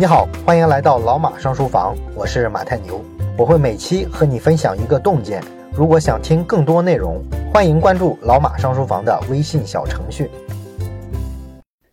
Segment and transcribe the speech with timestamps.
[0.00, 3.04] 你好，欢迎来到老马上书房，我是马太牛，
[3.36, 5.42] 我会每期和你分享一个洞见。
[5.72, 7.20] 如果想听更多内容，
[7.52, 10.30] 欢迎关注老马上书房的微信小程序。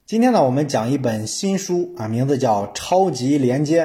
[0.05, 3.83] 今天呢，我们讲一本新书啊，名字叫《超级连接》。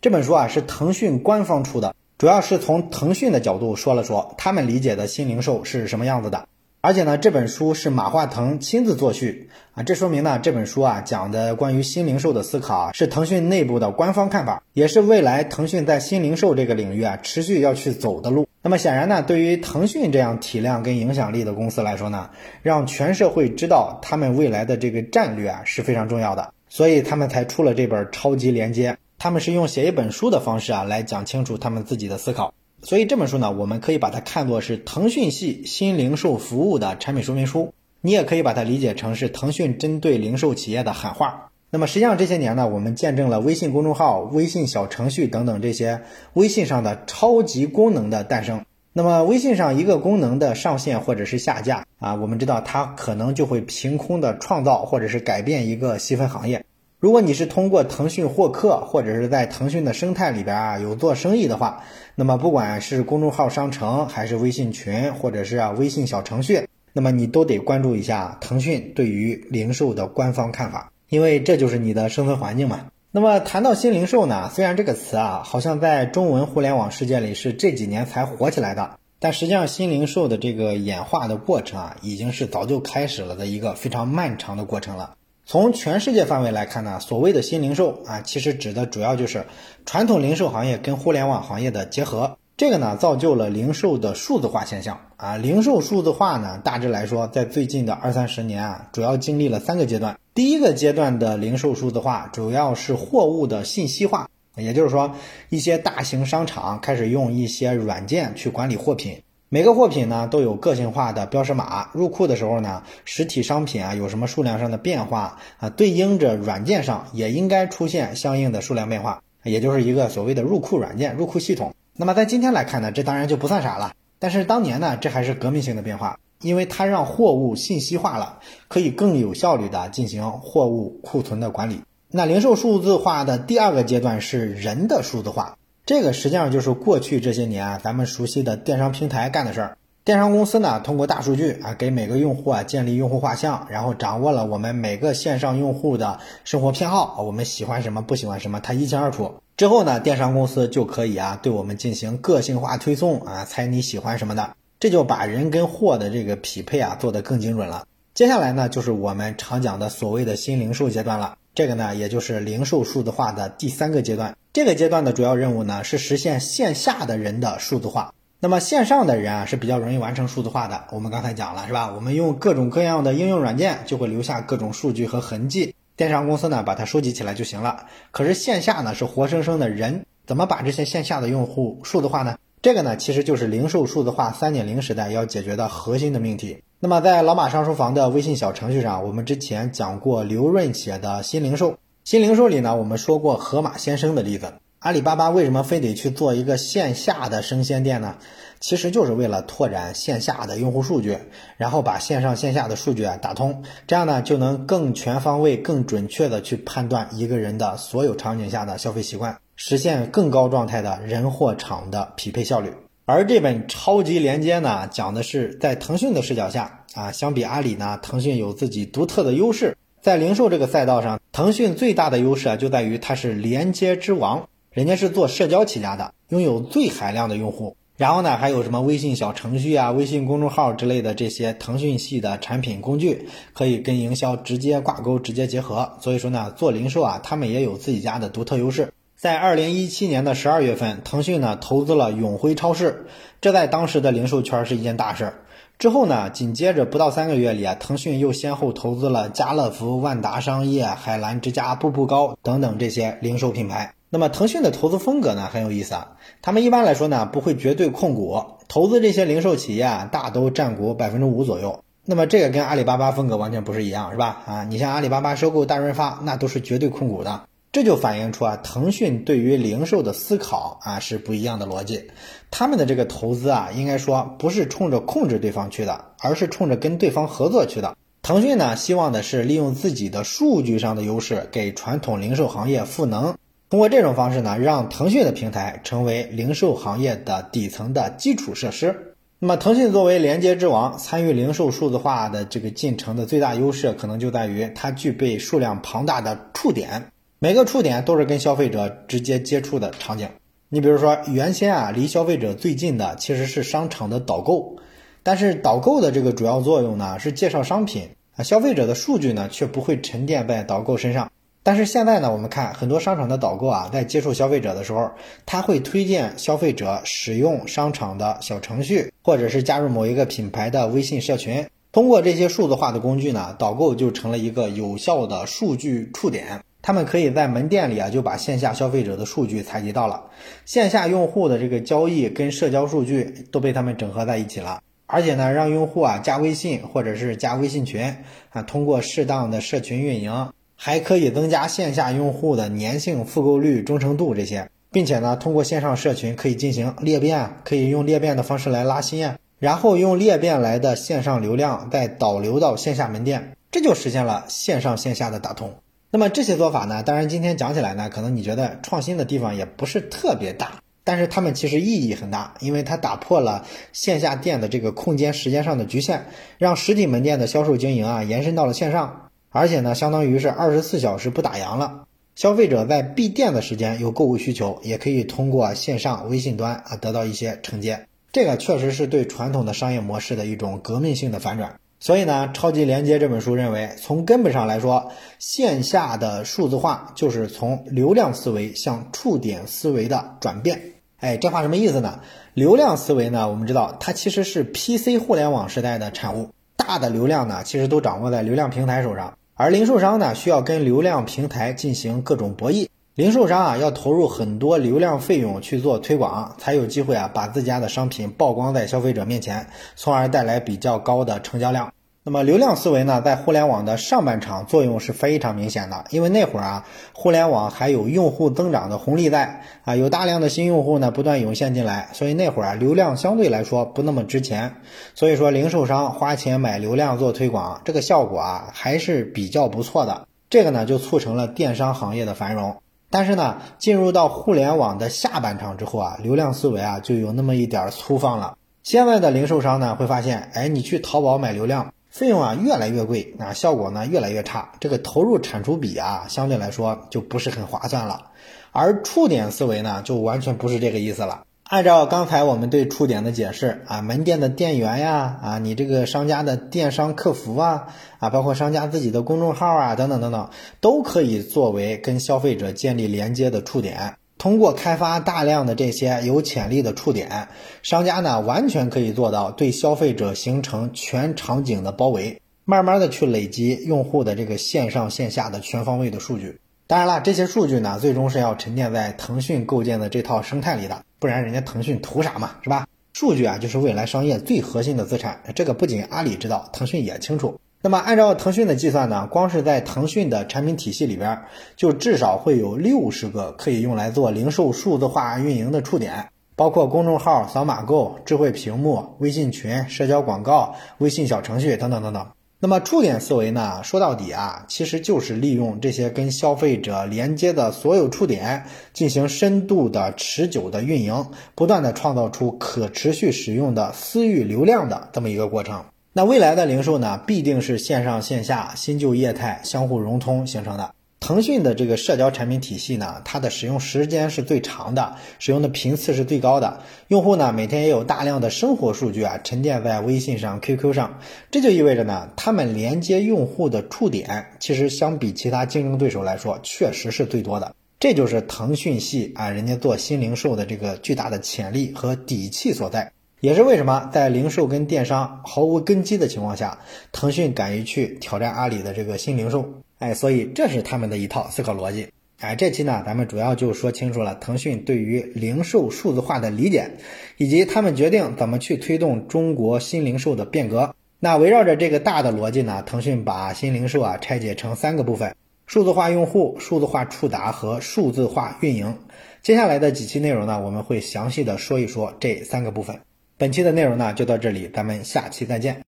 [0.00, 6.46] 这本书啊是腾讯官方出的，主要是从腾讯的角度说了说他们理解的新零售是什么样子的。
[6.80, 18.46] 而且呢，这本书是马化腾亲自作序啊，这说明呢，这本书啊讲的关于新零售的思考啊，是腾讯内部的官方看法，也是未来腾讯在新零售这个领域啊持续要去走的路。
[18.62, 22.30] 那么显然呢，对于腾讯这样体量跟影响力的公司来说呢，
[22.62, 28.96] 让全社会知道他们未来的这个战略啊是非常重要的，所以他们才出了这本超级连接。
[29.18, 32.54] 他们是用写一本书的方式啊来讲清楚他们自己的思考。
[32.80, 41.50] 所以这本书呢，我们可以把它看作是腾讯系新零售服务的产品说明书，你也可以把它理解成是腾讯针对零售企业的喊话。
[41.70, 46.02] 那么实际上这些年呢，我们见证了微信公众号、微信小程序等等这些
[46.32, 48.64] 微信上的超级功能的诞生。
[48.92, 56.64] 那么微信上一个功能的上线或者是下架啊，我们知道它可能就会凭空的创造或者是改变一个细分行业。
[57.00, 61.84] 如果你是通过腾讯获客，或者是在腾讯的生态里边啊有做生意的话，
[62.16, 72.86] 那么不管是公众号商城，还是微信群，或者是啊微信小程序，那么你都得关注一下腾讯对于零售的官方看法，因为这就是你的生存环境嘛。
[73.12, 85.14] 那么谈到新零售呢，虽然这个词啊好像在中文互联网世界里是这几年才火起来的，但实际上新零售的这个演化的过程啊，已经是早就开始了的一个非常漫长的过程了。
[85.50, 89.46] 从全世界范围来看呢，所谓的新零售啊，其实指的主要就是
[89.86, 92.36] 传统零售行业跟互联网行业的结合。
[92.58, 95.38] 这个呢，造就了零售的数字化现象啊。
[95.38, 100.18] 零售数字化呢，大致来说，在最近的二三十年啊，主要经历了三个阶段。
[100.34, 105.10] 第一个阶段的零售数字化，主要是货物的信息化，也就是说，
[105.48, 109.22] 一些大型商场开始用一些软件去管理货品。
[109.50, 121.74] 每个货品呢都有个性化的标识码，入库的时候呢，实体商品啊有什么数量上的变化啊，对应着软件上也应该出现相应的数量变化，也就是一个所谓的入库软件、入库系统。
[121.94, 123.94] 那么在今天来看呢，这当然就不算啥了。
[124.18, 131.80] 但是当年呢，这还是革命性的变化，因为它让货物信息化了，可以更有效率的进行货物库存的管理。
[132.10, 135.56] 那零售数字化的第二个阶段是人的数字化。
[135.88, 139.78] 这个实际上就是过去这些年啊，咱们熟悉的电商平台干的事儿。
[140.04, 149.36] 电商公司呢，通过大数据啊，给每个用户啊建立用户画像，然后掌握了我们每个线上用户的生活偏好，我们喜欢什么，不喜欢什么，它一清二楚。
[149.56, 157.86] 之后呢，电商公司就可以啊，对我们进行个性化推送啊，猜你喜欢什么的，这就把人跟货的这个匹配啊做得更精准了。
[158.12, 161.38] 接下来呢，就是我们常讲的所谓的新零售阶段了。
[161.54, 164.36] 这个呢，也就是零售数字化的第三个阶段。
[164.58, 168.12] 这个阶段的主要任务呢，是实现线下的人的数字化。
[168.40, 170.82] 那么线上的人啊，是比较容易完成数字化的。
[170.90, 171.92] 我们刚才讲了，是吧？
[171.94, 175.76] 我们用各种各样的应用软件，就会留下各种数据和痕迹。
[175.94, 177.86] 电商公司呢，把它收集起来就行了。
[178.10, 182.36] 可是线下呢，是活生生的人，怎么把这些线下的用户数字化呢？
[182.60, 186.64] 这个呢，其实就是零售数字化三点零时代要解决的核心的命题。
[186.80, 191.78] 那么，在老马上书房的微信小程序上，我们之前讲过刘润写的新零售。
[192.08, 194.54] 新零售里呢，我们说过盒马鲜生的例子。
[194.78, 198.16] 阿里巴巴为什么非得去做一个线下的生鲜店呢？
[198.60, 201.18] 其实就是为了拓展线下的用户数据，
[201.58, 212.72] 然后把线上线下的数据啊打通，这样呢就能更全方位、更准确的去判断一个人的所有场景下的消费习惯，实现更高状态的人货场的匹配效率。
[213.04, 219.76] 而这本超级连接呢，讲的是在腾讯的视角下啊，相比阿里呢，腾讯有自己独特的优势。
[220.00, 227.76] 在零售这个赛道上，腾讯最大的优势啊，就在于它是连接之王，人家是做社交起家的，拥有最海量的用户。
[227.96, 235.98] 然后呢，还有什么微信小程序啊、微信公众号之类的这些腾讯系的产品工具，可以跟营销直接挂钩、直接结合。
[236.00, 238.92] 所以说呢，做零售啊，他们也有自己家的独特优势。
[239.18, 243.06] 在二零一七年的十二月份，腾讯呢投资了永辉超市，
[243.40, 245.34] 这在当时的零售圈是一件大事儿。
[245.76, 253.92] 之后呢，紧接着不到三个月里啊，腾讯又先后投资了家乐福、万达商业、海澜之家、步步高等等这些零售品牌。
[254.08, 261.82] 那么腾讯的投资风格呢很有意思啊，他们一般来说呢不会绝对控股，投资这些零售企业啊大都占股百分之五左右。
[262.04, 264.42] 那么这个跟阿里巴巴风格完全不是一样，是吧？
[264.46, 267.42] 啊，你像阿里巴巴收购大润发，那都是绝对控股的。
[267.78, 272.02] 这就反映出啊，腾讯对于零售的思考啊是不一样的逻辑。
[272.50, 277.96] 他们的这个投资啊，应该说不是冲着控制对方去的，而是冲着跟对方合作去的。
[278.20, 283.36] 腾讯呢，希望的是利用自己的数据上的优势，给传统零售行业赋能，
[283.70, 289.14] 通过这种方式呢，让腾讯的平台成为零售行业的底层的基础设施。
[289.38, 300.28] 那么，腾讯作为连接之王，参与零售数字化的这个进程的最大优势，可能就在于它具备数量庞大的触点，每个触点都是跟消费者直接接触的场景。
[300.68, 304.74] 你比如说，原先啊，离消费者最近的其实是商场的导购，
[305.22, 311.30] 但是导购的这个主要作用呢是介绍商品啊，消费者的数据呢却不会沉淀在导购身上。
[311.62, 315.08] 但是现在呢，我们看很多商场的导购啊，在接触消费者的时候，
[315.46, 321.64] 他会推荐消费者使用商场的小程序，或者是加入某一个品牌的微信社群。
[321.92, 326.60] 通过这些数字化的工具呢，导购就成了一个有效的数据触点。
[326.88, 330.24] 他们可以在门店里啊，就把线下消费者的数据采集到了，
[330.64, 334.80] 线下用户的这个交易跟社交数据都被他们整合在一起了。
[335.04, 338.16] 而且呢，让用户啊加微信或者是加微信群
[338.48, 340.48] 啊，通过适当的社群运营。
[340.76, 355.74] 还可以增加线下用户的粘性、复购率、忠诚度这些，并且呢，通过线上社群可以进行裂变，可以用裂变的方式来拉新啊，然后用裂变来的线上流量再导流到线下门店，这就实现了线上线下的打通。
[356.10, 366.26] 那么这些做法呢，当然今天讲起来呢，可能你觉得创新的地方也不是特别大，但是它们其实意义很大，因为它打破了线下店的这个空间、时间上的局限，
[366.56, 369.30] 让实体门店的销售经营啊延伸到了线上。
[369.50, 372.04] 而且呢，相当于是二十四小时不打烊了。
[372.34, 378.06] 消费者在闭店的时间有购物需求，也可以通过线上微信端啊得到一些承接。
[378.32, 381.80] 这个确实是对传统的商业模式的一种革命性的反转。
[382.00, 390.80] 所以呢，《超级连接》这本书认为，从根本上来说，线下的数字化就是从流量思维向触点思维的转变。
[391.18, 392.20] 哎，这话什么意思呢？
[392.54, 396.50] 流量思维呢，我们知道它其实是 PC 互联网时代的产物。
[396.76, 402.86] 大的流量呢，其实都掌握在流量平台手上，而零售商呢，需要跟流量平台进行各种博弈。
[403.18, 409.66] 零售商啊，要投入很多流量费用去做推广，才有机会啊，把自家的商品曝光在消费者面前，
[409.96, 411.92] 从而带来比较高的成交量。
[412.22, 424.76] 那么流量思维呢，在互联网的上半场作用是非常明显的，因为那会儿啊，互联网还有用户增长的红利在啊，有大量的新用户呢不断涌现进来，所以那会儿啊，流量相对来说不那么值钱，
[425.16, 432.76] 所以说零售商花钱买流量做推广，这个效果啊还是比较不错的，这个呢就促成了电商行业的繁荣。
[433.10, 438.56] 但是呢，进入到互联网的下半场之后啊，流量思维啊就有那么一点粗放了。
[438.82, 441.92] 现在的零售商呢会发现，哎，你去淘宝买流量。
[442.10, 448.30] 费用啊越来越贵，啊效果呢越来越差，这个投入产出比啊相对来说就不是很划算了。
[448.72, 451.42] 而触点思维呢就完全不是这个意思了。
[451.68, 457.88] 按照刚才我们对触点的解释啊，门店的店员呀，啊你这个商家的电商客服啊，
[458.20, 460.48] 啊包括商家自己的公众号啊等等等等，
[460.80, 464.14] 都可以作为跟消费者建立连接的触点。
[464.38, 467.48] 通过开发大量的这些有潜力的触点，
[467.82, 476.58] 商家呢完全可以做到对消费者形成全场景的包围，慢慢的去累积用户的这个线上线下的全方位的数据。
[476.86, 482.86] 当然了，这些数据呢最终是要沉淀在腾讯构建的这套生态里的，不然人家腾讯图啥嘛，是吧？
[483.12, 487.58] 数据啊就是未来商业最核心的资产，这个不仅阿里知道，腾讯也清楚。
[487.80, 491.40] 那么按照腾讯的计算呢，光是在腾讯的产品体系里边，
[491.76, 502.26] 就至少会有六十个可以用来做零售数字化运营的触点，包括公众号、扫码购、智慧屏幕、微信群、社交广告、微信小程序等等等等。
[502.60, 511.24] 那么触点思维呢，说到底啊，其实就是利用这些跟消费者连接的所有触点，进行深度的、持久的运营，
[511.54, 515.84] 不断的创造出可持续使用的私域流量的这么一个过程。
[516.12, 520.90] 那未来的零售呢，必定是线上线下新旧业态相互融通形成的。
[521.28, 526.80] 腾讯的这个社交产品体系呢，它的使用时间是最长的，使用的频次是最高的。
[527.08, 531.20] 用户呢，每天也有大量的生活数据啊，沉淀在微信上、QQ 上。
[531.50, 537.74] 这就意味着呢，他们连接用户的触点，其实相比其他竞争对手来说，确实是最多的。
[538.00, 543.12] 这就是腾讯系啊，人家做新零售的这个巨大的潜力和底气所在。
[543.40, 546.78] 也是为什么在零售跟电商毫无根基的情况下，
[547.12, 552.08] 腾讯敢于去挑战阿里的这个新零售，哎，所以这是他们的一套思考逻辑。
[552.40, 556.92] 哎，这期呢，咱们主要就说清楚了腾讯对于零售数字化的理解，
[557.36, 560.94] 以及他们决定怎么去推动中国新零售的变革。
[561.20, 565.34] 那围绕着这个大的逻辑呢，腾讯把新零售啊拆解成三个部分：
[565.66, 568.98] 数字化用户、数字化触达和数字化运营。
[569.42, 573.00] 接下来的几期内容呢，我们会详细的说一说这三个部分。
[573.38, 575.87] 本期的内容呢就到这里，咱们下期再见。